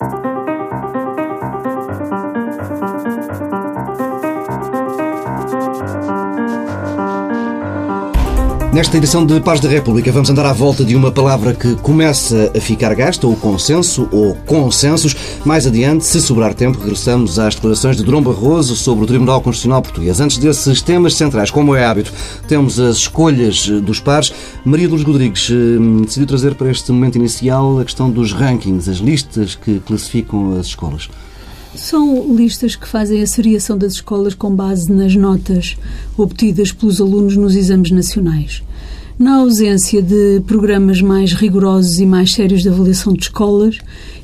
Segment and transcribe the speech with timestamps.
[0.00, 0.39] Thank you.
[8.72, 12.52] Nesta edição de Paz da República vamos andar à volta de uma palavra que começa
[12.56, 15.16] a ficar gasta, o consenso ou consensos.
[15.44, 19.82] Mais adiante, se sobrar tempo, regressamos às declarações de Durão Barroso sobre o Tribunal Constitucional
[19.82, 20.20] Português.
[20.20, 22.12] Antes desses temas centrais, como é hábito,
[22.46, 24.32] temos as escolhas dos pares.
[24.64, 28.98] Maria Luz Rodrigues hum, decidiu trazer para este momento inicial a questão dos rankings, as
[28.98, 31.08] listas que classificam as escolas.
[31.74, 35.76] São listas que fazem a seriação das escolas com base nas notas
[36.16, 38.62] obtidas pelos alunos nos exames nacionais.
[39.18, 43.78] Na ausência de programas mais rigorosos e mais sérios de avaliação de escolas,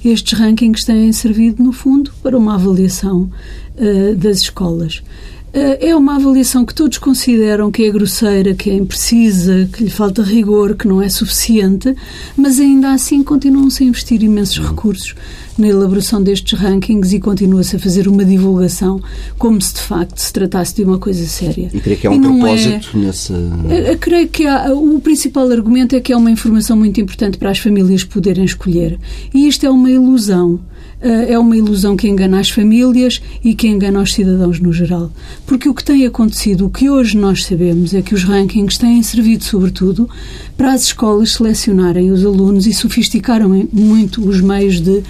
[0.04, 3.30] estes rankings têm servido, no fundo, para uma avaliação
[3.76, 5.02] uh, das escolas.
[5.54, 9.90] Uh, é uma avaliação que todos consideram que é grosseira, que é imprecisa, que lhe
[9.90, 11.94] falta rigor, que não é suficiente,
[12.36, 15.14] mas ainda assim continuam-se a investir imensos recursos
[15.58, 19.00] na elaboração destes rankings e continua-se a fazer uma divulgação
[19.38, 21.70] como se de facto se tratasse de uma coisa séria.
[21.72, 22.98] E creio que há um propósito é...
[22.98, 23.34] nessa.
[23.34, 24.72] Eu creio que há...
[24.72, 28.98] o principal argumento é que é uma informação muito importante para as famílias poderem escolher.
[29.32, 30.60] E isto é uma ilusão.
[31.06, 35.12] Eh, é uma ilusão que engana as famílias e que engana os cidadãos no geral.
[35.46, 39.00] Porque o que tem acontecido, o que hoje nós sabemos, é que os rankings têm
[39.04, 40.10] servido, sobretudo,
[40.56, 45.04] para as escolas selecionarem os alunos e sofisticaram muito os meios de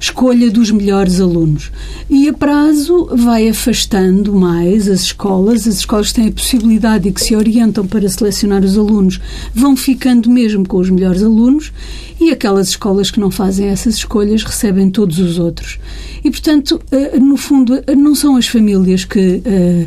[0.00, 1.70] escolha dos melhores alunos.
[2.08, 7.22] E a prazo vai afastando mais as escolas, as escolas têm a possibilidade e que
[7.22, 9.20] se orientam para selecionar os alunos
[9.54, 11.70] vão ficando mesmo com os melhores alunos
[12.18, 15.78] e aquelas escolas que não fazem essas escolhas recebem todos os outros.
[16.24, 19.86] E, portanto, eh, no fundo, não são as famílias que eh, eh,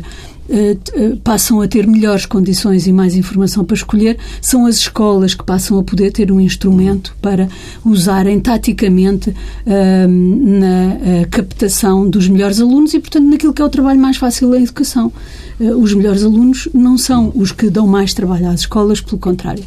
[1.22, 5.78] passam a ter melhores condições e mais informação para escolher, são as escolas que passam
[5.78, 7.48] a poder ter um instrumento para
[7.84, 14.00] usarem taticamente uh, na captação dos melhores alunos e, portanto, naquilo que é o trabalho
[14.00, 15.12] mais fácil da educação.
[15.58, 19.62] Os melhores alunos não são os que dão mais trabalho às escolas, pelo contrário.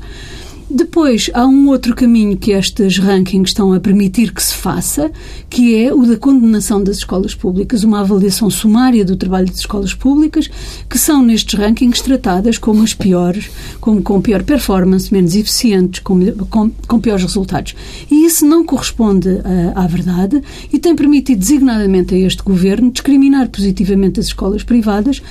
[0.69, 5.09] Depois, há um outro caminho que estes rankings estão a permitir que se faça,
[5.49, 9.93] que é o da condenação das escolas públicas, uma avaliação sumária do trabalho das escolas
[9.93, 10.49] públicas,
[10.89, 16.19] que são nestes rankings tratadas como as piores, como com pior performance, menos eficientes, com,
[16.49, 17.73] com, com piores resultados.
[18.11, 20.41] E isso não corresponde uh, à verdade
[20.71, 25.21] e tem permitido designadamente a este governo discriminar positivamente as escolas privadas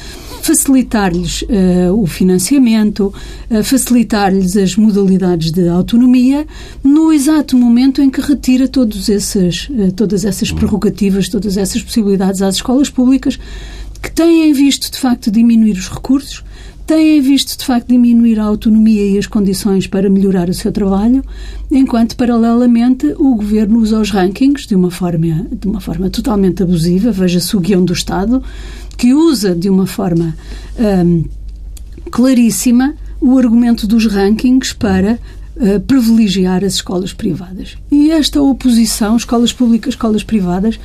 [0.46, 3.12] facilitar-lhes uh, o financiamento,
[3.50, 6.46] uh, facilitar-lhes as modalidades de autonomia,
[6.84, 12.42] no exato momento em que retira todos esses, uh, todas essas prerrogativas, todas essas possibilidades
[12.42, 13.38] às escolas públicas
[14.02, 16.44] que têm visto, de facto, diminuir os recursos,
[16.86, 21.24] têm visto, de facto, diminuir a autonomia e as condições para melhorar o seu trabalho,
[21.70, 27.10] enquanto, paralelamente, o governo usa os rankings de uma forma, de uma forma totalmente abusiva,
[27.10, 28.42] veja-se o guião do Estado,
[28.96, 30.36] que usa de uma forma
[30.78, 31.24] um,
[32.10, 35.18] claríssima o argumento dos rankings para
[35.56, 37.76] uh, privilegiar as escolas privadas.
[37.90, 40.78] E esta oposição, escolas públicas, escolas privadas,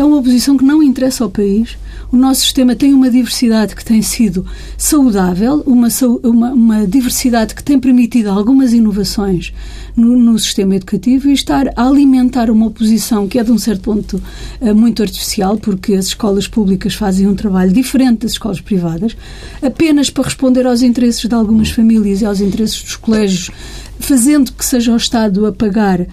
[0.00, 1.76] é uma oposição que não interessa ao país.
[2.10, 5.88] O nosso sistema tem uma diversidade que tem sido saudável, uma,
[6.22, 9.52] uma, uma diversidade que tem permitido algumas inovações
[9.94, 13.82] no, no, sistema educativo e estar a alimentar uma oposição que é, de um certo
[13.82, 14.22] ponto,
[14.60, 19.16] uh, muito artificial, porque as escolas públicas fazem um trabalho diferente das escolas privadas,
[19.60, 23.50] apenas para responder aos interesses de algumas famílias e aos interesses dos colégios
[23.98, 26.06] fazendo que seja o Estado a pagar uh,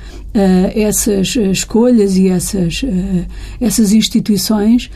[0.73, 3.25] essas uh, escolhas e essas, uh,
[3.61, 4.89] essas instituições,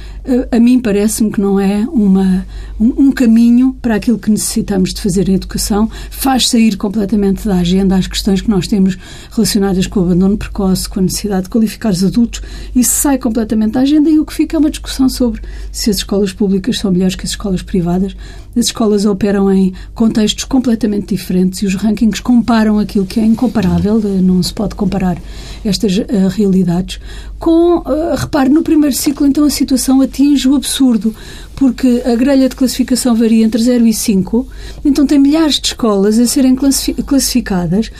[0.52, 2.46] a mim parece-me que não é uma,
[2.80, 5.90] um, um, caminho para aquilo que necessitamos de fazer em educação.
[6.10, 8.98] Faz sair completamente da agenda as questões que nós temos
[9.32, 12.42] relacionadas com o abandono precoce, com a necessidade de qualificar os adultos.
[12.76, 15.42] Isso sai completamente da agenda e o que fica é uma discussão sobre
[15.72, 18.16] se as escolas públicas são melhores que as escolas privadas.
[18.56, 24.00] As escolas operam em contextos completamente diferentes e os rankings comparam aquilo que é incomparável,
[24.22, 25.18] não se pode comparar
[25.64, 27.00] estas uh, realidades.
[27.38, 31.16] Com, uh, repare, no primeiro ciclo, então, a situação atinge o absurdo,
[31.60, 34.48] porque a grelha de classificação varia entre 0 e 5,
[34.86, 37.92] então tem milhares de escolas a serem classificadas,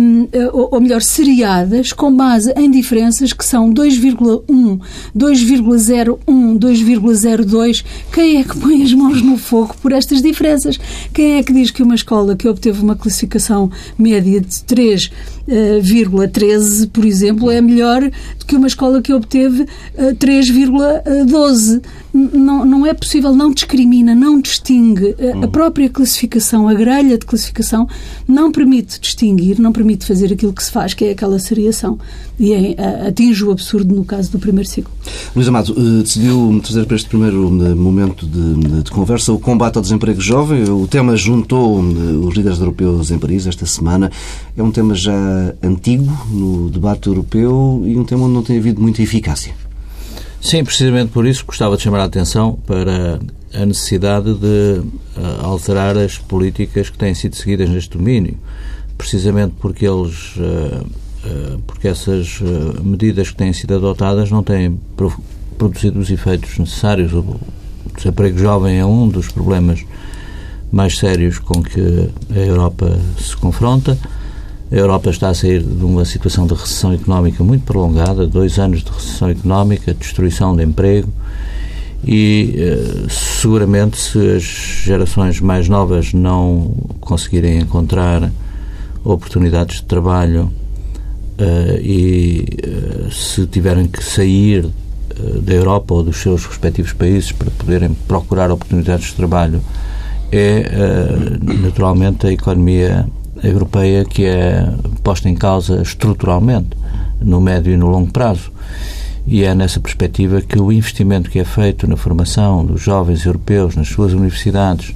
[0.00, 4.78] um, ou, melhor, seriadas, com base em diferenças que são 2,1,
[5.16, 6.18] 2,01,
[6.56, 7.84] 2,02.
[8.12, 10.78] Quem é que põe as mãos no fogo por estas diferenças?
[11.12, 15.10] Quem é que diz que uma escola que obteve uma classificação média de 3
[15.46, 21.82] 3,13, por exemplo, é melhor do que uma escola que obteve 3,12.
[22.12, 25.14] Não, não é possível, não discrimina, não distingue.
[25.42, 27.88] A própria classificação, a grelha de classificação,
[28.26, 31.98] não permite distinguir, não permite fazer aquilo que se faz, que é aquela seriação.
[32.38, 34.92] E é, atinge o absurdo no caso do primeiro ciclo.
[35.34, 40.20] Luís Amado, decidiu trazer para este primeiro momento de, de conversa o combate ao desemprego
[40.20, 40.64] jovem.
[40.64, 44.10] O tema juntou os líderes europeus em Paris esta semana.
[44.56, 45.14] É um tema já
[45.62, 49.63] antigo no debate europeu e um tema onde não tem havido muita eficácia.
[50.44, 53.18] Sim, precisamente por isso gostava de chamar a atenção para
[53.54, 54.82] a necessidade de
[55.16, 58.36] uh, alterar as políticas que têm sido seguidas neste domínio,
[58.98, 60.84] precisamente porque eles, uh,
[61.24, 62.42] uh, porque essas
[62.82, 64.78] medidas que têm sido adotadas não têm
[65.56, 67.14] produzido os efeitos necessários.
[67.14, 67.40] O
[67.96, 69.82] desemprego jovem é um dos problemas
[70.70, 73.98] mais sérios com que a Europa se confronta.
[74.70, 78.82] A Europa está a sair de uma situação de recessão económica muito prolongada, dois anos
[78.82, 81.12] de recessão económica, destruição de emprego
[82.06, 88.30] e eh, seguramente se as gerações mais novas não conseguirem encontrar
[89.04, 90.50] oportunidades de trabalho
[91.38, 94.66] uh, e uh, se tiverem que sair
[95.42, 99.60] da Europa ou dos seus respectivos países para poderem procurar oportunidades de trabalho,
[100.32, 100.68] é
[101.62, 103.06] naturalmente a economia
[103.42, 104.66] europeia que é
[105.02, 106.70] posta em causa estruturalmente
[107.20, 108.52] no médio e no longo prazo.
[109.26, 113.74] E é nessa perspectiva que o investimento que é feito na formação dos jovens europeus
[113.74, 114.94] nas suas universidades,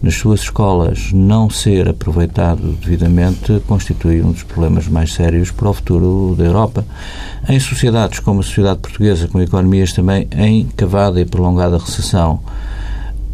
[0.00, 5.72] nas suas escolas, não ser aproveitado devidamente constitui um dos problemas mais sérios para o
[5.72, 6.84] futuro da Europa.
[7.48, 12.40] Em sociedades como a sociedade portuguesa, com economias também em cavada e prolongada recessão,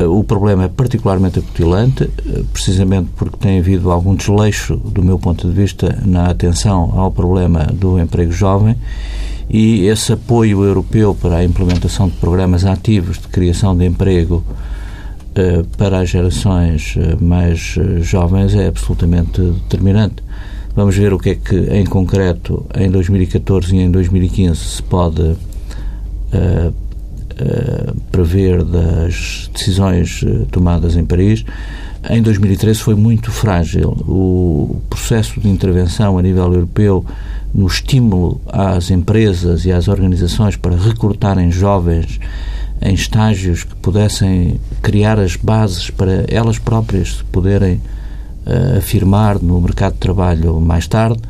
[0.08, 2.08] o problema é particularmente acutilante,
[2.52, 7.64] precisamente porque tem havido algum desleixo, do meu ponto de vista, na atenção ao problema
[7.64, 8.76] do emprego jovem
[9.48, 14.44] e esse apoio europeu para a implementação de programas ativos de criação de emprego
[15.34, 20.22] eh, para as gerações eh, mais eh, jovens é absolutamente determinante.
[20.74, 25.36] Vamos ver o que é que, em concreto, em 2014 e em 2015 se pode
[26.32, 26.70] eh,
[28.10, 31.44] prever das decisões uh, tomadas em Paris.
[32.08, 33.90] Em 2013 foi muito frágil.
[34.06, 37.04] O processo de intervenção a nível europeu
[37.52, 42.20] no estímulo às empresas e às organizações para recrutarem jovens
[42.80, 47.74] em estágios que pudessem criar as bases para elas próprias se poderem
[48.46, 51.20] uh, afirmar no mercado de trabalho mais tarde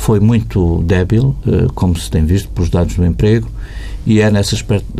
[0.00, 3.48] foi muito débil, uh, como se tem visto pelos dados do emprego,
[4.10, 4.56] e é nessa,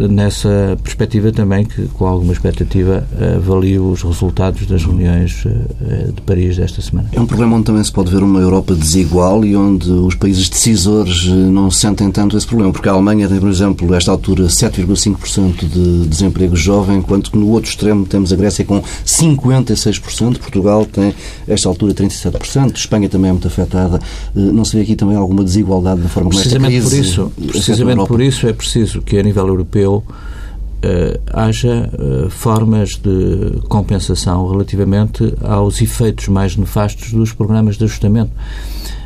[0.09, 3.05] nessa perspectiva também que, com alguma expectativa,
[3.37, 7.09] avalio os resultados das reuniões eh, de Paris desta semana.
[7.13, 10.49] É um problema onde também se pode ver uma Europa desigual e onde os países
[10.49, 14.45] decisores eh, não sentem tanto esse problema, porque a Alemanha tem, por exemplo, esta altura
[14.45, 20.87] 7,5% de desemprego jovem, enquanto que no outro extremo temos a Grécia com 56%, Portugal
[20.87, 21.13] tem,
[21.49, 23.99] esta altura, 37%, Espanha também é muito afetada.
[24.37, 26.89] Eh, não se vê aqui também alguma desigualdade na forma como esta crise...
[26.89, 30.05] Por isso, precisamente por isso é preciso que, a nível europeu,
[30.83, 38.33] Uh, haja uh, formas de compensação relativamente aos efeitos mais nefastos dos programas de ajustamento.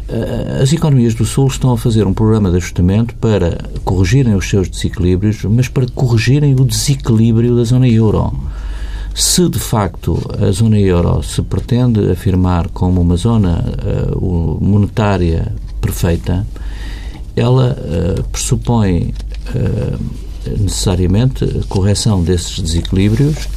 [0.09, 4.49] Uh, as economias do Sul estão a fazer um programa de ajustamento para corrigirem os
[4.49, 8.33] seus desequilíbrios, mas para corrigirem o desequilíbrio da zona euro.
[9.13, 13.65] Se de facto a zona euro se pretende afirmar como uma zona
[14.61, 16.47] monetária perfeita,
[17.37, 17.77] ela
[18.31, 19.13] pressupõe
[20.61, 23.49] necessariamente correção desses desequilíbrios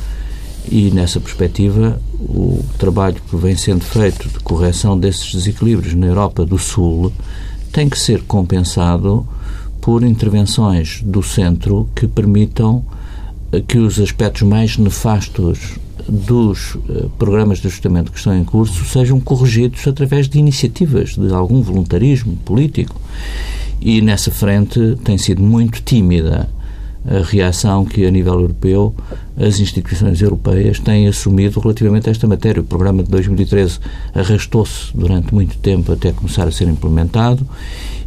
[0.69, 6.45] e, nessa perspectiva, o trabalho que vem sendo feito de correção desses desequilíbrios na Europa
[6.45, 7.11] do Sul
[7.71, 9.27] tem que ser compensado
[9.81, 12.83] por intervenções do centro que permitam
[13.51, 15.77] eh, que os aspectos mais nefastos
[16.09, 21.33] dos eh, programas de ajustamento que estão em curso sejam corrigidos através de iniciativas, de
[21.33, 22.99] algum voluntarismo político
[23.81, 26.49] e nessa frente tem sido muito tímida
[27.05, 28.93] a reação que, a nível europeu,
[29.37, 32.61] as instituições europeias têm assumido relativamente a esta matéria.
[32.61, 33.79] O programa de 2013
[34.13, 37.47] arrastou-se durante muito tempo até começar a ser implementado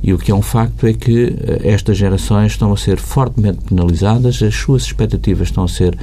[0.02, 3.58] e o que é um facto é que eh, estas gerações estão a ser fortemente
[3.68, 5.96] penalizadas, as suas expectativas estão a ser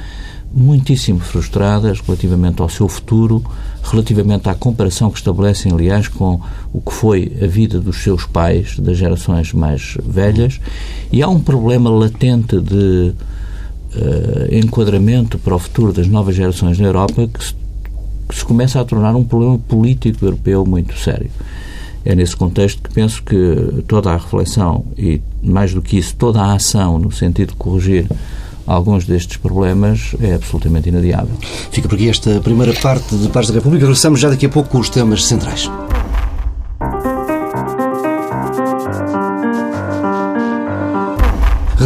[0.52, 3.44] muitíssimo frustradas relativamente ao seu futuro,
[3.82, 6.40] relativamente à comparação que estabelecem, aliás, com
[6.72, 10.60] o que foi a vida dos seus pais, das gerações mais velhas,
[11.10, 13.12] e há um problema latente de
[13.94, 17.54] uh, enquadramento para o futuro das novas gerações na Europa que se,
[18.28, 21.30] que se começa a tornar um problema político europeu muito sério.
[22.04, 26.40] É nesse contexto que penso que toda a reflexão e, mais do que isso, toda
[26.40, 28.06] a ação no sentido de corrigir
[28.68, 31.34] alguns destes problemas é absolutamente inadiável.
[31.72, 33.86] Fica por aqui esta primeira parte de Paz da República.
[33.86, 35.70] Regressamos já daqui a pouco com os temas centrais.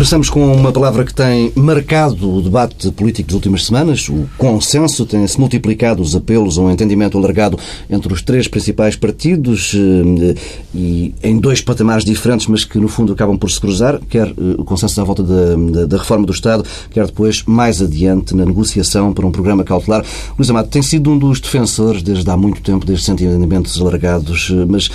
[0.02, 5.06] Regressamos com uma palavra que tem marcado o debate político das últimas semanas, o consenso.
[5.06, 7.56] Tem-se multiplicado os apelos a um entendimento alargado
[7.88, 10.34] entre os três principais partidos eh,
[10.74, 14.34] e em dois patamares diferentes, mas que no fundo acabam por se cruzar, quer eh,
[14.58, 18.44] o consenso à volta da, da, da reforma do Estado, quer depois mais adiante na
[18.44, 20.04] negociação para um programa cautelar.
[20.36, 24.66] Luís Amado tem sido um dos defensores desde há muito tempo destes entendimentos alargados, eh,
[24.68, 24.90] mas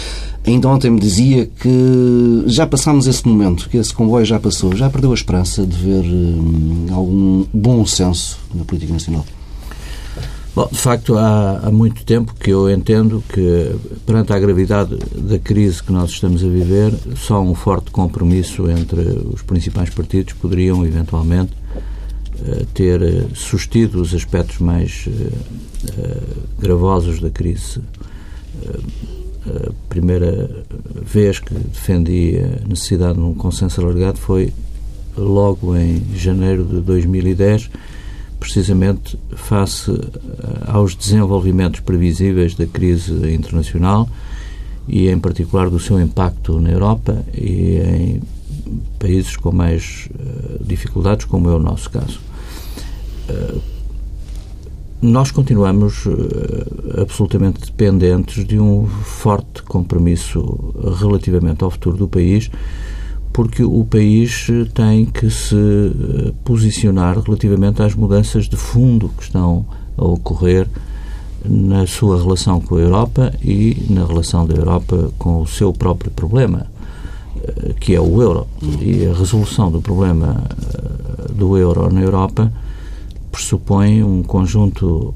[0.48, 4.74] Ainda ontem me dizia que já passámos esse momento, que esse comboio já passou.
[4.74, 9.26] Já perdeu a esperança de ver hum, algum bom senso na política nacional?
[10.56, 13.76] Bom, de facto, há, há, muito tempo que eu entendo que,
[14.06, 19.02] perante a gravidade da crise que nós estamos a viver, só um forte compromisso entre
[19.02, 21.52] os principais partidos poderiam, eventualmente,
[22.46, 27.82] eh, ter eh, sustido os aspectos mais uh, gravosos da crise
[29.48, 30.50] a primeira
[31.02, 34.54] vez que defendi a necessidade de um consenso alargado foi
[35.18, 37.70] logo em janeiro de 2010,
[38.40, 39.92] precisamente face
[40.68, 44.08] aos desenvolvimentos previsíveis da crise internacional
[44.88, 48.22] e, em particular, do seu impacto na Europa e em
[49.00, 52.20] países com mais uh, dificuldades, como é o nosso caso.
[55.00, 62.50] Nós continuamos uh, absolutamente dependentes de um forte compromisso relativamente ao futuro do país,
[63.32, 69.68] porque o país tem que se uh, posicionar relativamente às mudanças de fundo que estão
[69.96, 70.68] a ocorrer
[71.46, 76.10] na sua relação com a Europa e na relação da Europa com o seu próprio
[76.10, 76.66] problema,
[77.80, 78.48] que é o euro.
[78.82, 80.44] E a resolução do problema
[81.36, 82.52] do euro na Europa
[83.32, 85.14] pressupõe um conjunto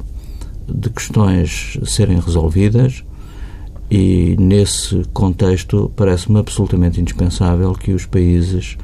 [0.68, 3.04] de questões serem resolvidas
[3.90, 8.78] e, nesse contexto, parece-me absolutamente indispensável que os países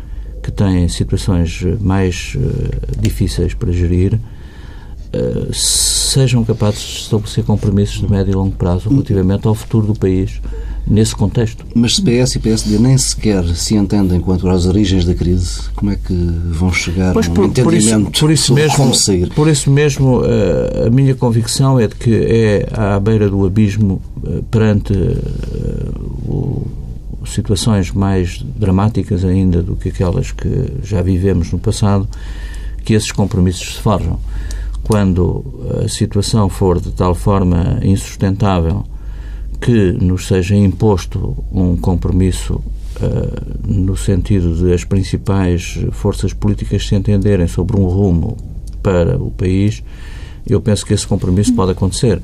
[0.44, 8.10] que têm situações mais uh, difíceis para gerir uh, sejam capazes de estabelecer compromissos de
[8.10, 10.42] médio e longo prazo relativamente ao futuro do país
[10.90, 11.66] nesse contexto.
[11.76, 15.92] Mas se PS e PSD nem sequer se entendem quanto às origens da crise, como
[15.92, 18.96] é que vão chegar pois a um por, entendimento por isso, por isso mesmo, como
[18.96, 19.30] sair?
[19.30, 24.02] Por isso mesmo, eh, a minha convicção é de que é à beira do abismo
[24.26, 25.88] eh, perante eh,
[27.26, 32.08] situações mais dramáticas ainda do que aquelas que já vivemos no passado,
[32.86, 34.18] que esses compromissos se forjam.
[34.84, 35.44] Quando
[35.84, 38.86] a situação for de tal forma insustentável
[39.60, 42.56] que nos seja imposto um compromisso
[43.02, 48.38] uh, no sentido de as principais forças políticas se entenderem sobre um rumo
[48.82, 49.84] para o país,
[50.46, 52.22] eu penso que esse compromisso pode acontecer.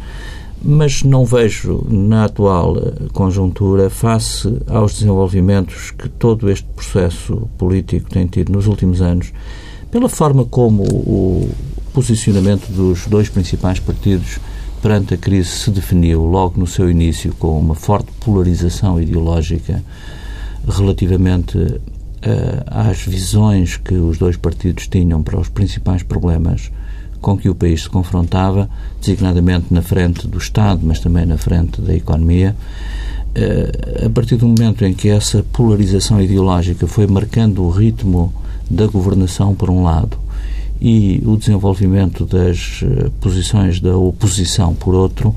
[0.65, 2.77] Mas não vejo na atual
[3.11, 9.33] conjuntura, face aos desenvolvimentos que todo este processo político tem tido nos últimos anos,
[9.91, 11.49] pela forma como o
[11.93, 14.39] posicionamento dos dois principais partidos
[14.83, 19.81] perante a crise se definiu logo no seu início com uma forte polarização ideológica
[20.67, 21.79] relativamente uh,
[22.67, 26.69] às visões que os dois partidos tinham para os principais problemas
[27.21, 31.81] com que o país se confrontava, designadamente na frente do Estado, mas também na frente
[31.81, 32.53] da economia.
[33.37, 38.33] Uh, a partir do momento em que essa polarização ideológica foi marcando o ritmo
[38.69, 40.17] da governação, por um lado,
[40.83, 45.33] e o desenvolvimento das eh, posições da oposição, por outro,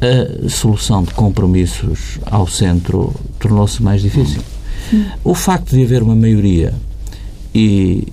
[0.00, 4.40] a solução de compromissos ao centro tornou-se mais difícil.
[5.22, 6.72] O facto de haver uma maioria
[7.54, 8.08] e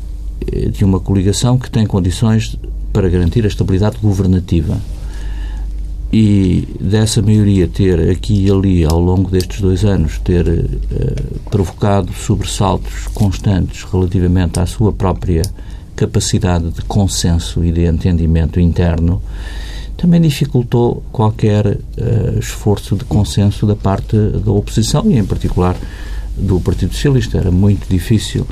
[0.51, 2.57] eh, de uma coligação que tem condições
[2.91, 4.77] para garantir a estabilidade governativa
[6.11, 12.11] e dessa maioria ter aqui e ali ao longo destes dois anos ter uh, provocado
[12.11, 15.43] sobressaltos constantes relativamente à sua própria
[16.01, 19.21] capacidade de consenso e de entendimento interno
[19.95, 25.75] também dificultou qualquer uh, esforço de consenso da parte da oposição e, em particular,
[26.35, 27.37] do Partido Socialista.
[27.37, 28.47] Era muito difícil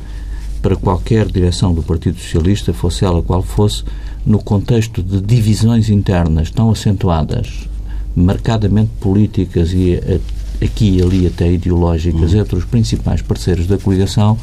[0.61, 3.83] para qualquer direção do Partido Socialista, fosse ela qual fosse,
[4.23, 7.67] no contexto de divisões internas tão acentuadas,
[8.15, 10.19] marcadamente políticas e eh,
[10.61, 12.41] aqui e ali até ideológicas, uhum.
[12.41, 14.37] entre os principais parceiros da coligação,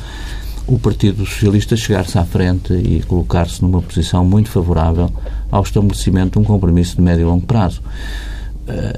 [0.66, 5.11] o Partido Socialista chegar-se à frente e colocar-se numa posição muito favorável
[5.50, 7.80] ao estabelecimento de um compromisso de médio e longo prazo.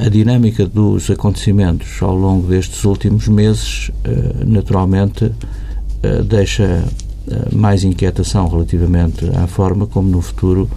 [0.05, 3.91] a dinâmica dos acontecimentos ao longo destes últimos meses,
[4.47, 5.31] naturalmente,
[6.27, 6.85] deixa
[7.53, 10.71] mais inquietação relativamente à forma como no futuro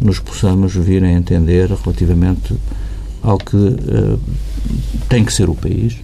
[0.00, 2.54] nos possamos vir a entender relativamente
[3.22, 3.76] ao que
[5.08, 5.98] tem que ser o país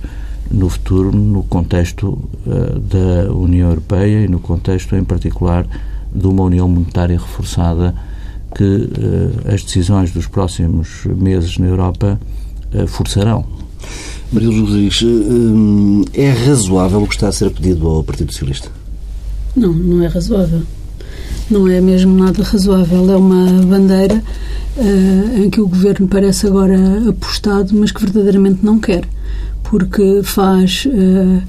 [0.54, 5.66] no futuro, no contexto uh, da União Europeia e no contexto, em particular,
[6.14, 7.94] de uma União Monetária reforçada
[8.54, 12.20] que uh, as decisões dos próximos meses na Europa
[12.73, 13.44] uh, forçarão.
[14.32, 15.04] Maria Rodrigues,
[16.12, 18.68] é razoável o que está a ser pedido ao Partido Socialista?
[19.54, 20.62] Não, não é razoável.
[21.50, 23.12] Não é mesmo nada razoável.
[23.12, 24.25] É uma bandeira
[25.37, 29.04] em que o Governo parece agora apostado, mas que verdadeiramente não quer
[29.64, 31.42] porque faz uh,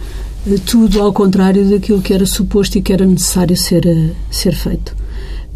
[0.65, 4.95] tudo ao contrário daquilo que era suposto e que era necessário ser, uh, ser feito.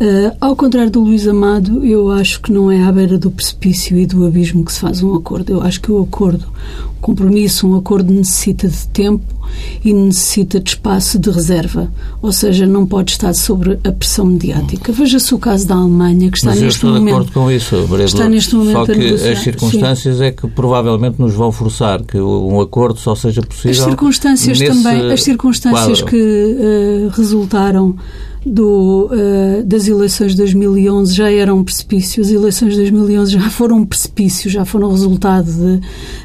[0.02, 3.98] Uh, ao contrário do Luís Amado, eu acho que não é à beira do precipício
[3.98, 5.52] e do abismo que se faz um acordo.
[5.52, 6.46] Eu acho que o acordo,
[6.98, 9.26] o compromisso, um acordo necessita de tempo
[9.84, 11.92] e necessita de espaço de reserva.
[12.22, 14.94] Ou seja, não pode estar sobre a pressão mediática.
[14.94, 17.06] Veja-se o caso da Alemanha, que está Mas neste eu estou momento.
[17.06, 19.32] de acordo com isso, Maria está neste momento Só que negociar.
[19.34, 20.24] as circunstâncias Sim.
[20.24, 23.72] é que provavelmente nos vão forçar que um acordo só seja possível.
[23.72, 26.06] As circunstâncias também, as circunstâncias quadro.
[26.06, 27.98] que uh, resultaram
[28.50, 32.22] do, uh, das eleições de 2011 já eram um precipício.
[32.22, 35.80] As eleições de 2011 já foram um precipício, já foram resultado de,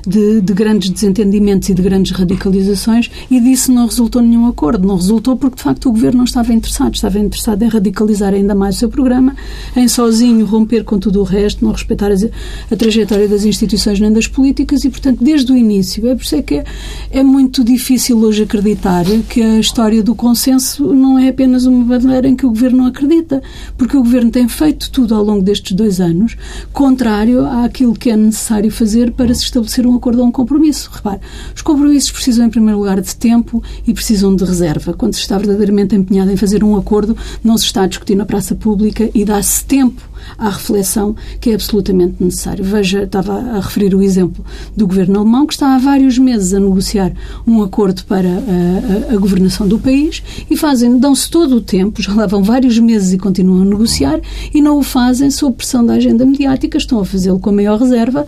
[0.06, 4.88] de, de, grandes desentendimentos e de grandes radicalizações e disso não resultou nenhum acordo.
[4.88, 6.94] Não resultou porque, de facto, o governo não estava interessado.
[6.94, 9.36] Estava interessado em radicalizar ainda mais o seu programa,
[9.76, 14.26] em sozinho romper com tudo o resto, não respeitar a trajetória das instituições nem das
[14.26, 16.08] políticas e, portanto, desde o início.
[16.08, 16.64] É por isso é que é,
[17.10, 22.13] é muito difícil hoje acreditar que a história do consenso não é apenas uma bandeira
[22.24, 23.42] em que o governo não acredita,
[23.76, 26.36] porque o governo tem feito tudo ao longo destes dois anos,
[26.72, 30.90] contrário àquilo que é necessário fazer para se estabelecer um acordo ou um compromisso.
[30.92, 31.20] Repare,
[31.54, 34.92] os compromissos precisam, em primeiro lugar, de tempo e precisam de reserva.
[34.92, 38.26] Quando se está verdadeiramente empenhado em fazer um acordo, não se está a discutir na
[38.26, 42.64] praça pública e dá-se tempo à reflexão que é absolutamente necessário.
[42.64, 44.44] Veja, estava a referir o exemplo
[44.76, 47.12] do governo alemão, que está há vários meses a negociar
[47.46, 52.02] um acordo para a, a, a governação do país e fazem, dão-se todo o tempo,
[52.02, 54.20] já vão vários meses e continuam a negociar
[54.52, 57.78] e não o fazem sob pressão da agenda mediática, estão a fazê-lo com a maior
[57.78, 58.26] reserva,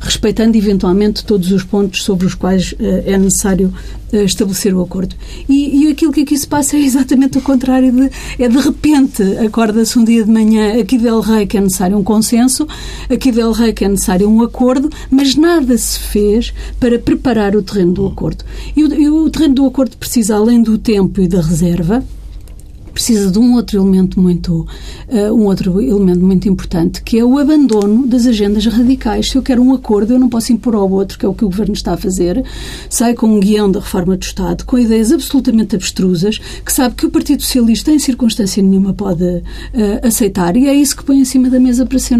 [0.00, 3.72] respeitando eventualmente todos os pontos sobre os quais uh, é necessário
[4.12, 5.14] uh, estabelecer o acordo.
[5.48, 7.92] E, e, aquilo que aqui se passa é exatamente o contrário.
[7.92, 11.96] De, é de repente, acorda-se um dia de manhã, aqui del Rei que é necessário
[11.96, 12.66] um consenso,
[13.10, 17.62] aqui del Rei que é necessário um acordo, mas nada se fez para preparar o
[17.62, 18.44] terreno do acordo.
[18.76, 22.04] E o, e o terreno do acordo precisa, além do tempo e da reserva,
[22.98, 24.66] precisa de um outro elemento muito
[25.08, 29.28] uh, um outro elemento muito importante que é o abandono das agendas radicais.
[29.30, 31.44] Se eu quero um acordo, eu não posso impor ao outro, que é o que
[31.44, 32.44] o governo está a fazer.
[32.90, 37.06] Sai com um guião da reforma do Estado, com ideias absolutamente abstrusas, que sabe que
[37.06, 39.42] o Partido Socialista em circunstância nenhuma pode uh,
[40.02, 42.18] aceitar e é isso que põe em cima da mesa para ser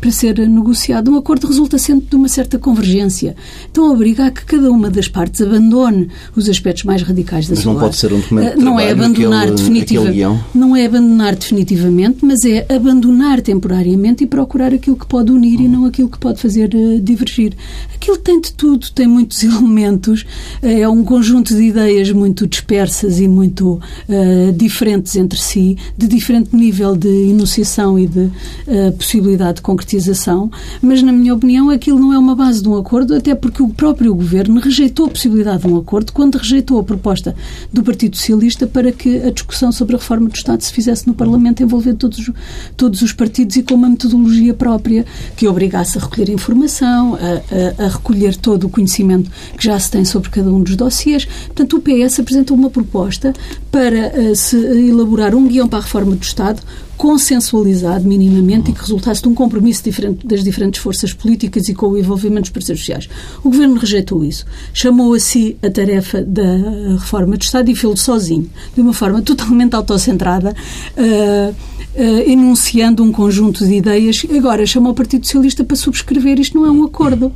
[0.00, 1.10] para ser negociado.
[1.10, 3.34] Um acordo resulta sempre de uma certa convergência.
[3.68, 7.64] Então obriga a que cada uma das partes abandone os aspectos mais radicais da Mas
[7.64, 10.40] sua não pode ser um documento de uh, não é abandonar aquele- definitivamente aquele guião?
[10.54, 15.68] não é abandonar definitivamente, mas é abandonar temporariamente e procurar aquilo que pode unir e
[15.68, 17.54] não aquilo que pode fazer eh, divergir.
[17.94, 20.24] Aquilo tem de tudo, tem muitos elementos,
[20.62, 26.06] eh, é um conjunto de ideias muito dispersas e muito eh, diferentes entre si, de
[26.06, 28.30] diferente nível de enunciação e de
[28.66, 30.50] eh, possibilidade de concretização,
[30.82, 33.68] mas, na minha opinião, aquilo não é uma base de um acordo, até porque o
[33.68, 37.34] próprio governo rejeitou a possibilidade de um acordo quando rejeitou a proposta
[37.72, 41.14] do Partido Socialista para que a discussão sobre a reforma do Estado se fizesse no
[41.14, 42.32] Parlamento envolvendo todos, os-
[42.76, 47.86] todos os partidos e com uma metodologia própria que obrigasse a recolher informação, a, a-
[47.86, 51.24] a recolher todo o conhecimento que já se tem sobre cada um dos dossiês.
[51.46, 53.32] Portanto, o PS apresentou uma proposta
[53.70, 56.60] para eh, se elaborar um guião para a reforma do Estado
[57.00, 61.86] consensualizado minimamente e que resultasse de um compromisso diferente das diferentes forças políticas e com
[61.86, 63.08] o envolvimento dos parceiros sociais.
[63.42, 64.44] O Governo rejeitou isso.
[64.74, 69.22] Chamou a si a tarefa da reforma do Estado e fez-lo sozinho, de uma forma
[69.22, 70.54] totalmente autocentrada,
[70.94, 71.54] eh,
[71.94, 74.26] eh, enunciando um conjunto de ideias.
[74.36, 76.38] Agora chamou o Partido Socialista para subscrever.
[76.38, 77.32] Isto não é um acordo.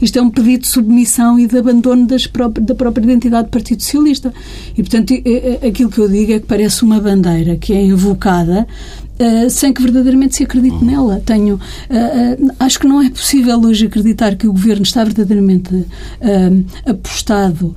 [0.00, 4.32] Isto é um pedido de submissão e de abandono da própria identidade do Partido Socialista.
[4.72, 5.14] E, portanto,
[5.66, 8.66] aquilo que eu digo é que parece uma bandeira que é invocada
[9.18, 11.22] Uh, sem que verdadeiramente se acredite nela.
[11.24, 15.86] Tenho, uh, uh, acho que não é possível hoje acreditar que o governo está verdadeiramente
[16.84, 17.74] apostado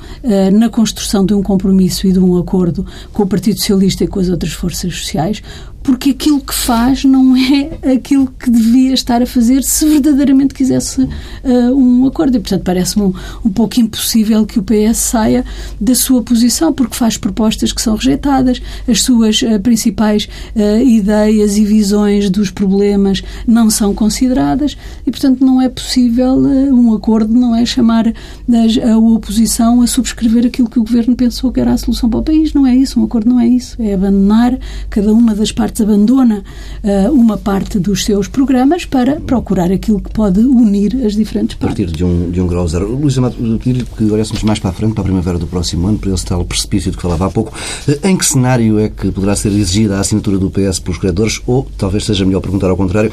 [0.53, 4.19] na construção de um compromisso e de um acordo com o Partido Socialista e com
[4.19, 5.41] as outras forças sociais,
[5.83, 11.01] porque aquilo que faz não é aquilo que devia estar a fazer se verdadeiramente quisesse
[11.01, 12.37] uh, um acordo.
[12.37, 13.13] E, portanto, parece-me um,
[13.45, 15.45] um, pouco impossível que o PS saia
[15.79, 21.28] da sua posição, porque faz propostas que são rejeitadas, as suas uh, principais uh, ideias
[21.29, 27.55] e visões dos problemas não são consideradas e, portanto, não é possível um acordo, não
[27.55, 32.09] é chamar a oposição a subscrever aquilo que o governo pensou que era a solução
[32.09, 32.53] para o país.
[32.53, 33.81] Não é isso, um acordo não é isso.
[33.81, 34.57] É abandonar
[34.89, 36.43] cada uma das partes abandona
[36.83, 41.73] uh, uma parte dos seus programas para procurar aquilo que pode unir as diferentes partes.
[41.73, 42.95] A partir de um, de um grau zero.
[42.95, 45.97] Luís Amado, pedir-lhe que olhássemos mais para a frente, para a primavera do próximo ano,
[45.97, 47.55] para esse tal precipício de que falava há pouco.
[47.87, 50.99] Uh, em que cenário é que poderá ser exigida a assinatura do PS pelos
[51.45, 53.11] Ou, talvez seja melhor perguntar ao contrário,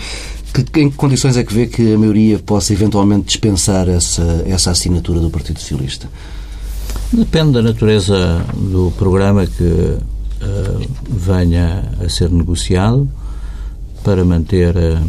[0.52, 4.70] que, em que condições é que vê que a maioria possa eventualmente dispensar essa, essa
[4.70, 6.08] assinatura do Partido Socialista?
[7.12, 10.00] Depende da natureza do programa que uh,
[11.08, 13.08] venha a ser negociado
[14.02, 15.06] para manter uh,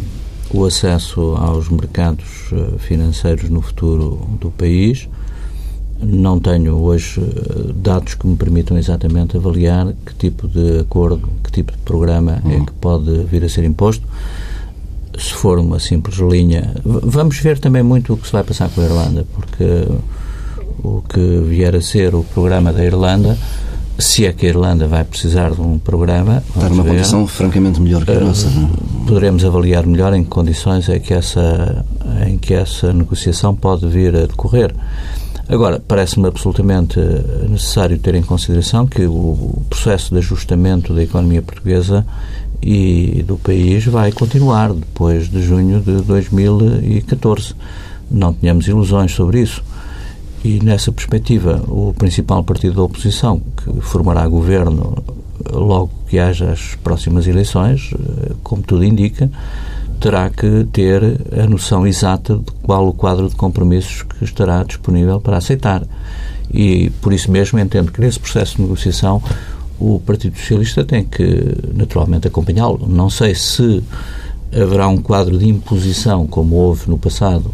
[0.50, 5.08] o acesso aos mercados uh, financeiros no futuro do país.
[6.00, 7.20] Não tenho hoje
[7.74, 12.48] dados que me permitam exatamente avaliar que tipo de acordo, que tipo de programa é
[12.48, 12.62] uhum.
[12.62, 14.06] é que pode vir a ser imposto.
[15.18, 18.80] Se for uma simples linha, vamos ver também muito o que se vai passar com
[18.80, 19.88] a Irlanda, porque
[20.84, 23.36] o que vier a ser o programa da Irlanda
[23.98, 26.42] se é que a Irlanda vai precisar de um programa.
[26.54, 28.46] Está numa ver, condição francamente melhor que a nossa.
[28.46, 31.84] Uh, poderemos avaliar melhor em que condições é que essa,
[32.26, 34.72] em que essa negociação pode vir a decorrer.
[35.48, 37.00] Agora, parece-me absolutamente
[37.48, 42.06] necessário ter em consideração que o processo de ajustamento da economia portuguesa
[42.60, 47.54] e do país vai continuar depois de junho de 2014.
[48.10, 49.64] Não tenhamos ilusões sobre isso.
[50.44, 55.02] E nessa perspectiva, o principal partido da oposição, que formará governo
[55.50, 59.30] logo que haja as próximas eleições, eh, como tudo indica,
[60.00, 61.02] terá que ter
[61.38, 65.82] a noção exata de qual o quadro de compromissos que estará disponível para aceitar.
[66.52, 69.22] E por isso mesmo entendo que nesse processo de negociação
[69.78, 72.86] o Partido Socialista tem que naturalmente acompanhá-lo.
[72.88, 73.82] Não sei se
[74.52, 77.52] haverá um quadro de imposição como houve no passado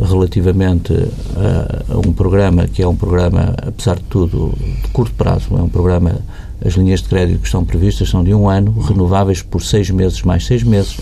[0.00, 0.92] relativamente
[1.36, 5.62] a, a, um programa que é um programa, apesar de tudo, de curto prazo, é
[5.62, 6.20] um programa,
[6.64, 10.22] as linhas de crédito que estão previstas são de um ano, renováveis por seis meses
[10.22, 10.98] mais seis meses,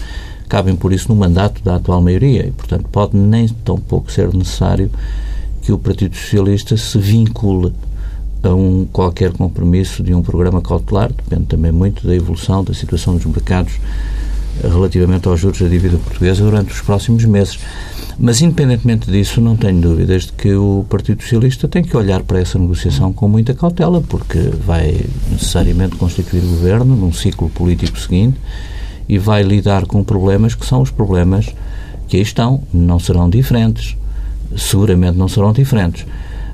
[0.48, 4.32] cabem por isso no mandato da atual maioria e, portanto, pode nem tão pouco ser
[4.34, 4.90] necessário
[5.62, 7.72] que o Partido Socialista se vincule
[8.42, 13.16] a um qualquer compromisso de um programa cautelar, depende também muito da evolução da situação
[13.16, 13.74] dos mercados
[14.62, 17.58] relativamente aos juros da dívida portuguesa durante os próximos meses.
[18.18, 22.40] Mas, independentemente disso, não tenho dúvidas de que o Partido Socialista tem que olhar para
[22.40, 28.38] essa negociação com muita cautela, porque vai necessariamente constituir governo num ciclo político seguinte
[29.08, 31.54] e vai lidar com problemas que são os problemas
[32.08, 32.62] que aí estão.
[32.72, 33.96] Não serão diferentes.
[34.56, 36.06] Seguramente não serão diferentes.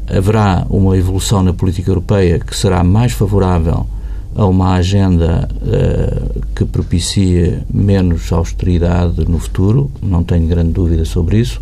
[0.09, 3.87] Haverá uma evolução na política europeia que será mais favorável
[4.35, 11.39] a uma agenda uh, que propicie menos austeridade no futuro, não tenho grande dúvida sobre
[11.39, 11.61] isso,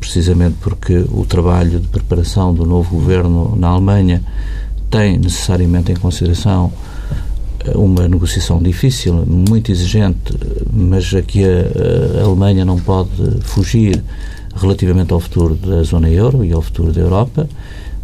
[0.00, 4.22] precisamente porque o trabalho de preparação do novo governo na Alemanha
[4.90, 6.72] tem necessariamente em consideração
[7.74, 10.34] uma negociação difícil, muito exigente,
[10.72, 13.10] mas a, a Alemanha não pode
[13.42, 14.02] fugir
[14.54, 17.48] relativamente ao futuro da zona euro e ao futuro da Europa.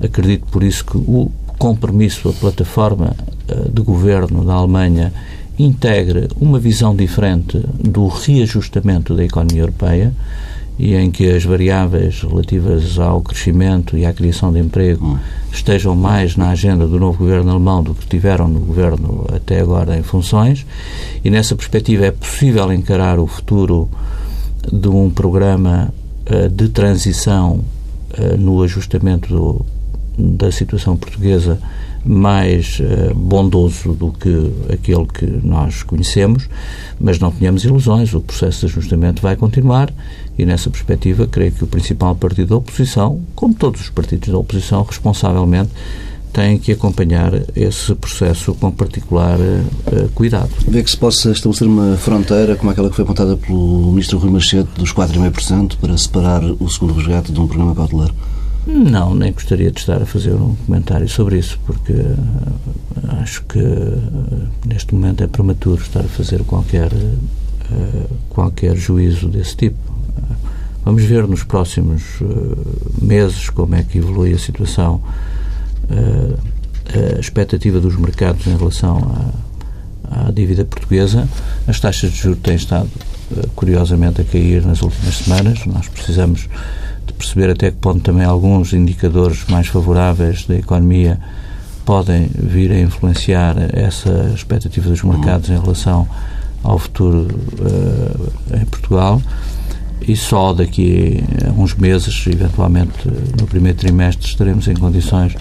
[0.02, 3.14] Acredito por isso que o compromisso, a plataforma
[3.48, 5.12] eh, de governo da Alemanha
[5.58, 10.14] integre uma visão diferente do reajustamento da economia europeia
[10.78, 15.18] e em que as variáveis relativas ao crescimento e à criação de emprego hum.
[15.52, 19.98] estejam mais na agenda do novo governo alemão do que tiveram no governo até agora
[19.98, 20.64] em funções.
[21.24, 23.88] E nessa perspectiva é possível encarar o futuro
[24.72, 25.92] de um programa
[26.30, 27.64] uh, de transição
[28.16, 29.66] uh, no ajustamento do,
[30.18, 31.58] da situação portuguesa
[32.04, 36.48] mais uh, bondoso do que aquele que nós conhecemos,
[36.98, 39.92] mas não tenhamos ilusões, o processo de ajustamento vai continuar
[40.38, 44.38] e, nessa perspectiva, creio que o principal partido da oposição, como todos os partidos da
[44.38, 45.70] oposição, responsavelmente,
[46.32, 50.50] tem que acompanhar esse processo com particular uh, cuidado.
[50.66, 54.30] Vê que se possa estabelecer uma fronteira como aquela que foi apontada pelo Ministro Rui
[54.30, 58.10] Machete dos 4,5% para separar o segundo resgate de um programa cautelar?
[58.68, 63.58] Não, nem gostaria de estar a fazer um comentário sobre isso, porque uh, acho que
[63.58, 69.78] uh, neste momento é prematuro estar a fazer qualquer, uh, qualquer juízo desse tipo.
[70.84, 72.02] Vamos ver nos próximos
[73.00, 75.02] meses como é que evolui a situação,
[75.90, 78.96] a expectativa dos mercados em relação
[80.10, 81.28] à, à dívida portuguesa.
[81.66, 82.88] As taxas de juros têm estado,
[83.54, 85.66] curiosamente, a cair nas últimas semanas.
[85.66, 86.48] Nós precisamos
[87.18, 91.18] perceber até que ponto também alguns indicadores mais favoráveis da economia
[91.84, 96.08] podem vir a influenciar essa expectativa dos mercados em relação
[96.62, 97.28] ao futuro
[97.60, 99.20] uh, em Portugal
[100.00, 102.92] e só daqui a uns meses, eventualmente
[103.38, 105.34] no primeiro trimestre, estaremos em condições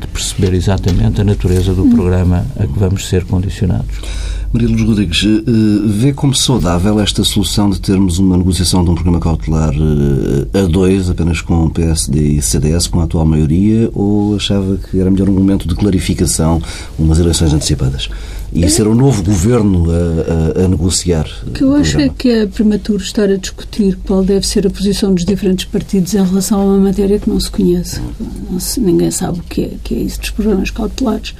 [0.00, 4.00] de perceber exatamente a natureza do programa a que vamos ser condicionados.
[4.52, 5.42] Maria Luz Rodrigues, eh,
[5.86, 10.66] vê como saudável esta solução de termos uma negociação de um programa cautelar eh, a
[10.66, 15.30] dois, apenas com PSD e CDS, com a atual maioria, ou achava que era melhor
[15.30, 16.60] um momento de clarificação,
[16.98, 18.10] umas eleições antecipadas?
[18.52, 21.26] E ser o novo governo a, a, a negociar?
[21.46, 24.70] O que eu acho é que é prematuro estar a discutir qual deve ser a
[24.70, 28.02] posição dos diferentes partidos em relação a uma matéria que não se conhece.
[28.50, 31.32] Não se, ninguém sabe o que é, que é isso dos programas cautelares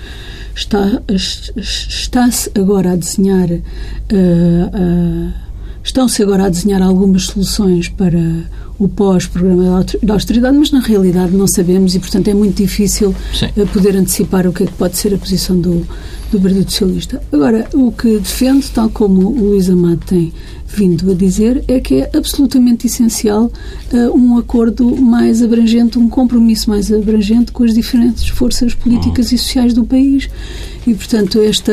[0.55, 5.33] está, está-se agora a desenhar uh, uh,
[5.83, 8.18] estão-se agora a desenhar algumas soluções para
[8.79, 13.47] o pós-programa da austeridade, mas na realidade não sabemos e, portanto, é muito difícil Sim.
[13.57, 15.87] Eh, poder antecipar o que é que pode ser a posição do,
[16.33, 17.23] do Partido Socialista.
[17.31, 20.33] Agora, o que defende, tal como o Luís Amado tem
[20.66, 23.53] vindo a dizer, é que é absolutamente essencial
[23.92, 29.38] uh, um acordo mais abrangente, um compromisso mais abrangente com as diferentes forças políticas e
[29.38, 30.29] sociais do país.
[30.87, 31.73] E, portanto, esta.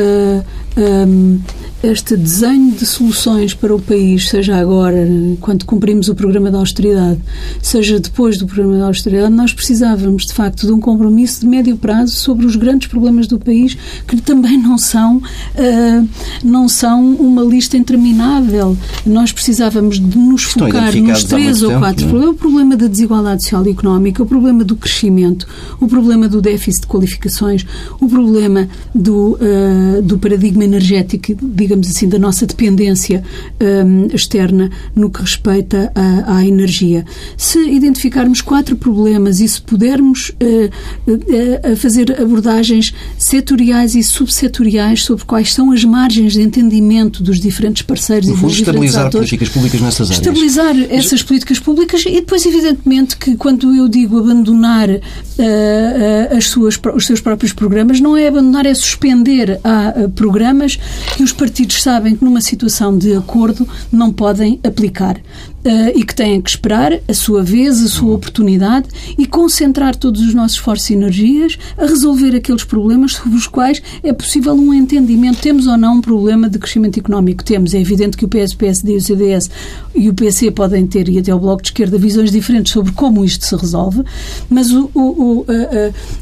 [0.76, 1.40] Um,
[1.82, 5.08] este desenho de soluções para o país, seja agora,
[5.40, 7.18] quando cumprimos o programa da austeridade,
[7.62, 11.76] seja depois do programa da austeridade, nós precisávamos, de facto, de um compromisso de médio
[11.78, 16.08] prazo sobre os grandes problemas do país, que também não são, uh,
[16.44, 18.76] não são uma lista interminável.
[19.06, 22.28] Nós precisávamos de nos Estão focar nos três ou quatro problemas.
[22.28, 22.30] É?
[22.30, 25.46] O problema da desigualdade social e económica, o problema do crescimento,
[25.80, 27.64] o problema do déficit de qualificações,
[27.98, 33.22] o problema do, uh, do paradigma energético, digamos assim, da nossa dependência
[33.60, 37.04] um, externa no que respeita à, à, energia.
[37.36, 45.24] Se identificarmos quatro problemas e se pudermos uh, uh, fazer abordagens setoriais e subsetoriais sobre
[45.24, 49.30] quais são as margens de entendimento dos diferentes parceiros no e dos diferentes estabilizar atores,
[49.30, 50.20] políticas públicas nessas áreas.
[50.20, 56.78] Estabilizar essas políticas públicas e depois, evidentemente, que quando eu digo abandonar uh, as suas,
[56.94, 60.78] os seus próprios programas, não é abandonar, é suspender a, programas
[61.16, 65.20] que os partidos partidos sabem que numa situação de acordo não podem aplicar.
[65.62, 70.22] Uh, e que têm que esperar a sua vez, a sua oportunidade e concentrar todos
[70.22, 74.72] os nossos esforços e energias a resolver aqueles problemas sobre os quais é possível um
[74.72, 75.40] entendimento.
[75.40, 77.44] Temos ou não um problema de crescimento económico?
[77.44, 77.74] Temos.
[77.74, 79.50] É evidente que o PS, PSD, o CDS
[79.94, 83.22] e o PC podem ter, e até o Bloco de Esquerda, visões diferentes sobre como
[83.22, 84.02] isto se resolve,
[84.48, 85.46] mas o, o, o,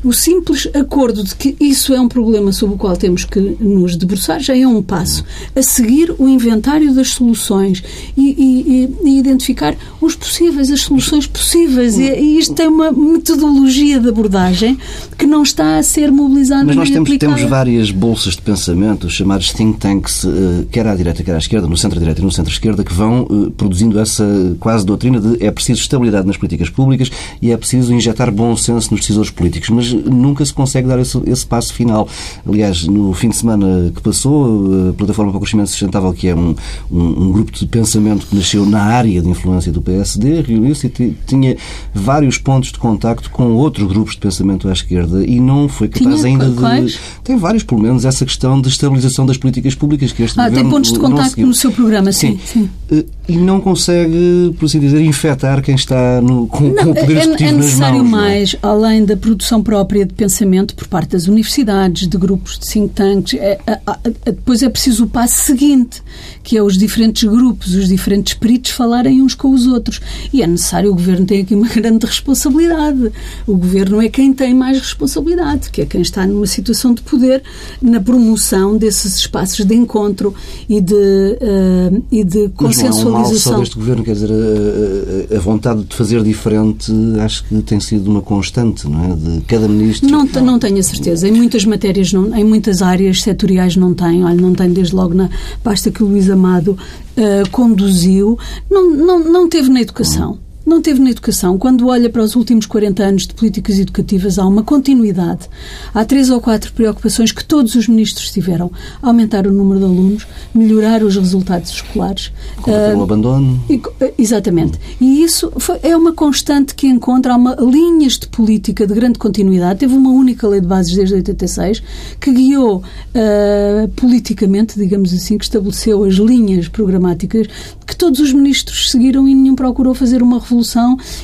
[0.02, 3.96] o simples acordo de que isso é um problema sobre o qual temos que nos
[3.96, 5.24] debruçar já é um passo.
[5.54, 7.82] A seguir, o inventário das soluções
[8.16, 11.98] e, e, e identificar os possíveis, as soluções possíveis.
[11.98, 14.78] E, e isto tem uma metodologia de abordagem
[15.16, 19.52] que não está a ser mobilizada Mas nós temos, temos várias bolsas de pensamento, chamados
[19.52, 22.92] think tanks, eh, quer à direita, quer à esquerda, no centro-direita e no centro-esquerda, que
[22.92, 27.10] vão eh, produzindo essa quase doutrina de é preciso estabilidade nas políticas públicas
[27.40, 29.68] e é preciso injetar bom senso nos decisores políticos.
[29.70, 32.08] Mas nunca se consegue dar esse, esse passo final.
[32.46, 36.34] Aliás, no fim de semana que passou, a Plataforma para o Crescimento Sustentável, que é
[36.34, 36.54] um,
[36.90, 41.16] um, um grupo de pensamento que nasceu na área de influência do PSD, reuniu-se e
[41.26, 41.56] tinha
[41.94, 46.20] vários pontos de contacto com outros grupos de pensamento à esquerda e não foi capaz
[46.20, 46.92] tinha, ainda quais?
[46.92, 46.98] de...
[47.24, 50.68] Tem vários, pelo menos, essa questão de estabilização das políticas públicas que este ah, tem
[50.68, 52.38] pontos de contacto no seu programa, sim.
[52.44, 52.68] sim.
[52.88, 53.04] sim.
[53.28, 57.14] E não consegue, por assim dizer, infectar quem está no, com, não, com o poder
[57.14, 58.10] é, executivo é necessário mãos, é?
[58.10, 58.58] mais, é?
[58.62, 63.34] além da produção própria de pensamento por parte das universidades, de grupos de think tanks,
[63.34, 66.02] é, é, depois é preciso o passo seguinte,
[66.42, 70.00] que é os diferentes grupos, os diferentes peritos falarem uns com os outros.
[70.32, 73.12] E é necessário, o Governo tem aqui uma grande responsabilidade.
[73.46, 77.42] O Governo é quem tem mais responsabilidade, que é quem está numa situação de poder
[77.82, 80.34] na promoção desses espaços de encontro
[80.66, 85.40] e de, uh, e de consensualização mal só deste governo, quer dizer, a, a, a,
[85.40, 89.14] vontade de fazer diferente acho que tem sido uma constante, não é?
[89.14, 90.08] De cada ministro.
[90.08, 91.28] Não, não tenho a certeza.
[91.28, 94.24] Em muitas matérias, não, em muitas áreas setoriais não tem.
[94.24, 95.30] Olha, não tem desde logo na
[95.62, 96.72] pasta que o Luís Amado
[97.16, 98.38] uh, conduziu.
[98.70, 101.56] Não, não, não teve na educação Não teve na educação.
[101.56, 105.48] Quando olha para os últimos 40 anos de políticas educativas, há uma continuidade.
[105.94, 108.70] Há três ou quatro preocupações que todos os ministros tiveram.
[109.00, 112.30] Aumentar o número de alunos, melhorar os resultados escolares.
[112.60, 113.64] Combater uh, o abandono.
[113.70, 113.80] E,
[114.18, 114.78] exatamente.
[115.00, 119.80] E isso foi, é uma constante que encontra uma, linhas de política de grande continuidade.
[119.80, 121.82] Teve uma única lei de bases desde 86
[122.20, 127.46] que guiou uh, politicamente, digamos assim, que estabeleceu as linhas programáticas
[127.86, 130.57] que todos os ministros seguiram e nenhum procurou fazer uma revolução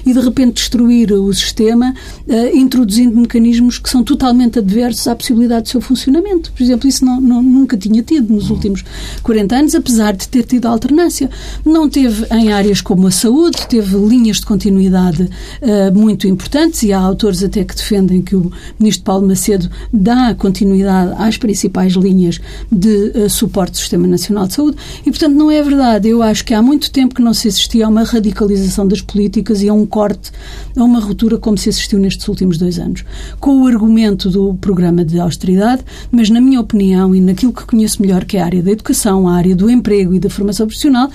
[0.05, 1.94] e de repente destruir o sistema,
[2.27, 6.53] uh, introduzindo mecanismos que são totalmente adversos à possibilidade do seu funcionamento.
[6.53, 8.85] Por exemplo, isso não, não, nunca tinha tido nos últimos
[9.23, 11.31] 40 anos, apesar de ter tido alternância.
[11.64, 16.92] Não teve em áreas como a saúde, teve linhas de continuidade uh, muito importantes e
[16.92, 22.40] há autores até que defendem que o ministro Paulo Macedo dá continuidade às principais linhas
[22.70, 26.09] de uh, suporte do Sistema Nacional de Saúde e, portanto, não é verdade.
[26.09, 29.24] Eu acho que há muito tempo que não se assistia a uma radicalização das políticas
[29.63, 30.31] e a um corte,
[30.77, 33.05] a uma ruptura como se assistiu nestes últimos dois anos.
[33.41, 38.01] Com o argumento do programa de austeridade, mas na minha opinião e naquilo que conheço
[38.01, 41.11] melhor, que é a área da educação, a área do emprego e da formação profissional,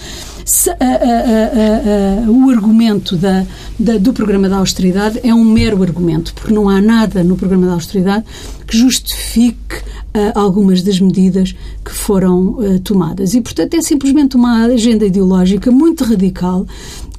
[0.46, 3.46] se, a, a, a, o argumento da,
[3.80, 7.68] da, do programa da austeridade é um mero argumento, porque não há nada no programa
[7.68, 8.26] da austeridade
[8.70, 13.34] que justifique uh, algumas das medidas que foram uh, tomadas.
[13.34, 16.68] E, portanto, é simplesmente uma agenda ideológica muito radical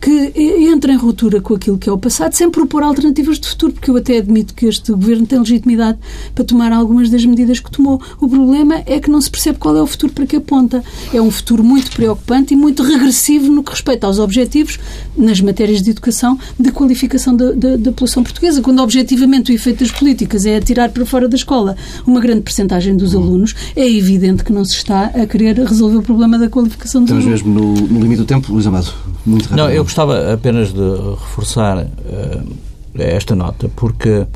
[0.01, 0.33] que
[0.73, 3.91] entra em ruptura com aquilo que é o passado, sem propor alternativas de futuro, porque
[3.91, 5.99] eu até admito que este governo tem legitimidade
[6.35, 8.01] para tomar algumas das medidas que tomou.
[8.19, 10.83] O problema é que não se percebe qual é o futuro para que aponta.
[11.13, 14.79] É um futuro muito preocupante e muito regressivo no que respeita aos objetivos
[15.15, 18.63] nas matérias de educação de qualificação da, da, da população portuguesa.
[18.63, 21.77] Quando objetivamente o efeito das políticas é tirar para fora da escola
[22.07, 26.03] uma grande percentagem dos alunos, é evidente que não se está a querer resolver o
[26.03, 27.43] problema da qualificação dos Estamos alunos.
[27.43, 28.93] mesmo no, no limite do tempo, Luís Amado.
[29.27, 29.59] Muito rápido.
[29.59, 30.81] Não, eu gostava apenas de
[31.21, 32.55] reforçar uh,
[32.95, 34.27] esta nota, porque uh,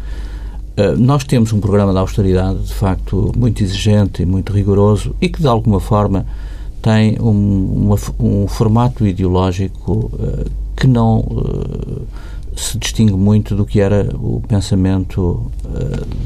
[0.99, 5.41] nós temos um programa de austeridade, de facto, muito exigente e muito rigoroso e que,
[5.41, 6.27] de alguma forma,
[6.83, 11.21] tem um, uma, um formato ideológico uh, que não
[12.57, 15.51] se distingue muito do que era o pensamento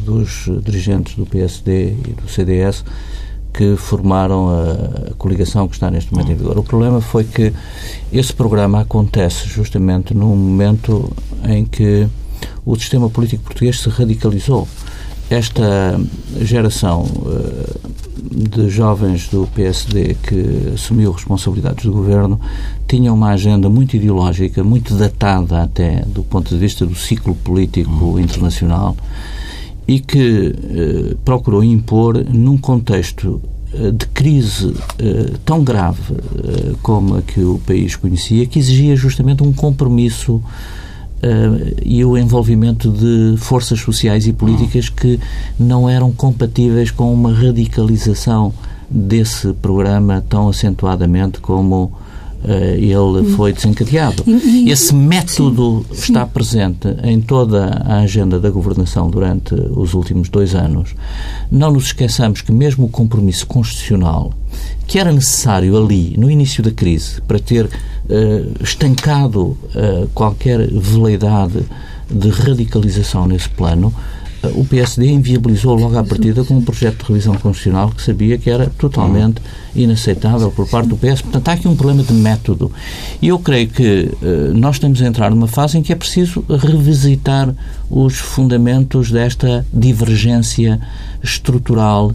[0.04, 2.84] dos dirigentes do PSD e do CDS
[3.52, 6.58] que formaram a, coligação que está neste momento em vigor.
[6.58, 7.52] O problema foi que
[8.12, 11.12] esse programa acontece justamente num momento
[11.44, 12.06] em que
[12.64, 14.68] o sistema político português se radicalizou.
[15.30, 16.00] Esta
[16.40, 17.88] geração uh,
[18.48, 22.40] de jovens do PSD que assumiu responsabilidades do governo
[22.86, 28.18] tinha uma agenda muito ideológica, muito datada até do ponto de vista do ciclo político
[28.18, 28.96] internacional
[29.86, 33.40] e que eh, procurou impor num contexto
[33.72, 38.96] eh, de crise eh, tão grave eh, como a que o país conhecia, que exigia
[38.96, 40.42] justamente um compromisso
[41.84, 45.18] e o envolvimento de forças sociais e políticas que
[45.58, 48.52] não eram compatíveis com uma radicalização
[48.88, 51.92] desse programa tão acentuadamente como
[52.44, 54.24] eh, ele foi desencadeado.
[54.66, 60.94] Esse método está presente em toda a agenda da governação durante os últimos dois anos.
[61.50, 64.32] Não nos esqueçamos que mesmo o compromisso constitucional
[64.86, 67.68] que era necessário ali, no início da crise, para ter
[68.62, 71.64] estancado uh, qualquer veleidade
[72.10, 73.92] de radicalização nesse plano,
[74.54, 78.48] o PSD inviabilizou logo à partida com um projeto de revisão constitucional que sabia que
[78.48, 79.42] era totalmente
[79.74, 81.22] inaceitável por parte do PS.
[81.22, 82.70] Portanto, há aqui um problema de método.
[83.20, 86.44] E eu creio que uh, nós estamos a entrar numa fase em que é preciso
[86.48, 87.52] revisitar
[87.90, 90.80] os fundamentos desta divergência
[91.22, 92.12] estrutural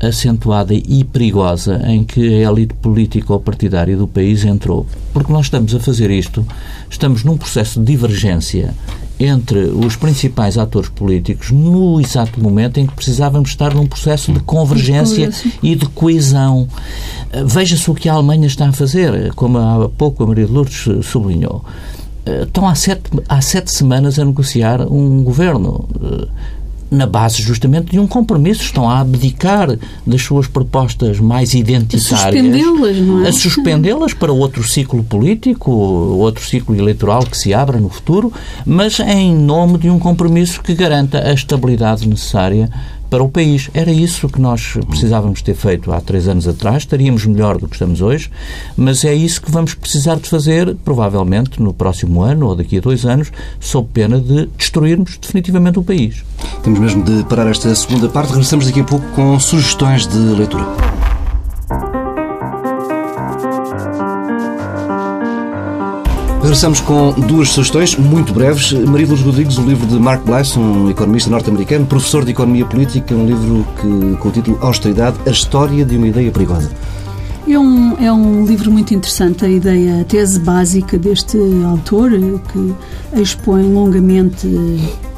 [0.00, 4.86] acentuada e perigosa em que a elite política ou partidária do país entrou.
[5.12, 6.46] Porque nós estamos a fazer isto,
[6.88, 8.74] estamos num processo de divergência
[9.18, 14.40] entre os principais atores políticos no exato momento em que precisávamos estar num processo de
[14.40, 15.30] convergência
[15.62, 16.66] e de coesão.
[17.44, 20.86] Veja-se o que a Alemanha está a fazer, como há pouco a Maria de Lourdes
[21.04, 21.62] sublinhou.
[22.24, 25.86] Estão há sete, há sete semanas a negociar um governo
[26.90, 28.62] na base justamente de um compromisso.
[28.62, 29.68] Estão a abdicar
[30.06, 32.12] das suas propostas mais identitárias.
[32.12, 33.28] A suspendê-las, não é?
[33.28, 38.32] A suspendê-las para outro ciclo político, outro ciclo eleitoral que se abra no futuro,
[38.66, 42.70] mas em nome de um compromisso que garanta a estabilidade necessária
[43.10, 43.68] para o país.
[43.74, 46.84] Era isso que nós precisávamos ter feito há três anos atrás.
[46.84, 48.30] Estaríamos melhor do que estamos hoje,
[48.76, 52.80] mas é isso que vamos precisar de fazer, provavelmente, no próximo ano ou daqui a
[52.80, 56.24] dois anos, sob pena de destruirmos definitivamente o país.
[56.62, 58.30] Temos mesmo de parar esta segunda parte.
[58.30, 60.99] Regressamos daqui a pouco com sugestões de leitura.
[66.50, 68.72] Regressamos com duas sugestões muito breves.
[68.72, 73.14] Maria Luz Rodrigues, o livro de Mark Blyson, um economista norte-americano, professor de Economia Política,
[73.14, 76.68] um livro que, com o título Austeridade, a história de uma ideia perigosa.
[77.48, 82.10] É um, é um livro muito interessante, a ideia, a tese básica deste autor,
[82.52, 82.74] que
[83.22, 84.48] expõe longamente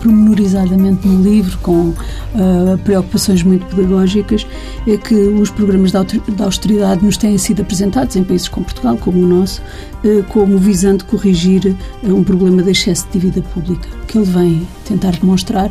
[0.02, 4.44] promenorizadamente no livro, com uh, preocupações muito pedagógicas,
[4.86, 9.22] é que os programas de austeridade nos têm sido apresentados em países como Portugal, como
[9.22, 9.62] o nosso,
[10.04, 13.88] uh, como visando corrigir uh, um problema de excesso de dívida pública.
[14.02, 15.70] O que ele vem tentar demonstrar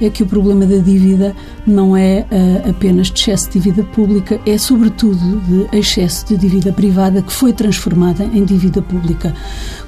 [0.00, 1.34] é que o problema da dívida
[1.66, 2.24] não é
[2.68, 7.52] apenas de excesso de dívida pública, é sobretudo de excesso de dívida privada que foi
[7.52, 9.34] transformada em dívida pública,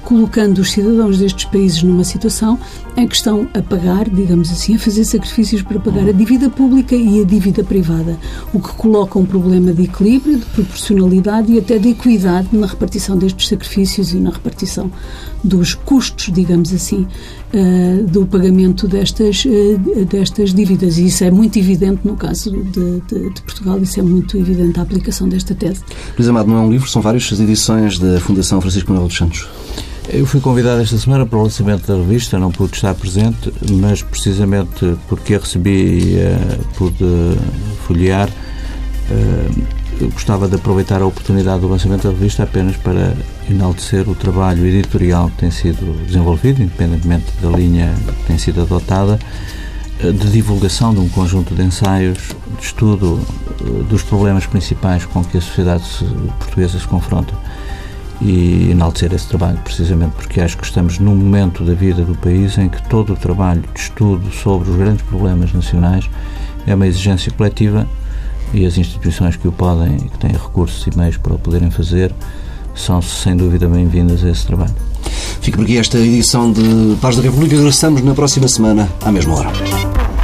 [0.03, 2.59] colocando os cidadãos destes países numa situação
[2.95, 6.49] em que estão a pagar pagar, digamos assim, a fazer sacrifícios para pagar a dívida
[6.49, 8.17] pública e a dívida privada,
[8.51, 13.15] o que coloca um problema de equilíbrio, de proporcionalidade e até de equidade na repartição
[13.15, 14.91] destes sacrifícios e na repartição
[15.43, 17.05] dos custos, digamos assim,
[17.53, 20.97] uh, do pagamento destas, uh, destas dívidas.
[20.97, 24.79] E isso é muito evidente no caso de, de, de, Portugal, isso é muito evidente
[24.79, 25.81] a aplicação desta tese.
[26.17, 29.47] Luís Amado, não é um livro, são várias edições da Fundação Francisco Manuel dos Santos.
[30.07, 34.03] Eu fui convidado esta semana para o lançamento da revista, não pude estar presente, mas
[34.03, 37.37] precisamente porque a recebi e uh, pude
[37.87, 43.15] folhear, uh, gostava de aproveitar a oportunidade do lançamento da revista apenas para
[43.49, 49.19] enaltecer o trabalho editorial que tem sido desenvolvido, independentemente da linha que tem sido adotada,
[50.03, 52.19] uh, de divulgação de um conjunto de ensaios,
[52.59, 53.19] de estudo
[53.89, 55.83] dos problemas principais com que a sociedade
[56.39, 57.33] portuguesa se confronta
[58.21, 62.57] e enaltecer esse trabalho, precisamente porque acho que estamos num momento da vida do país
[62.57, 66.09] em que todo o trabalho de estudo sobre os grandes problemas nacionais
[66.65, 67.87] é uma exigência coletiva
[68.53, 71.69] e as instituições que o podem e que têm recursos e meios para o poderem
[71.69, 72.13] fazer
[72.73, 74.75] são sem dúvida bem-vindas a esse trabalho.
[75.41, 77.55] Fica por aqui esta edição de Paz da República.
[77.55, 80.14] Regressamos na próxima semana, à mesma hora.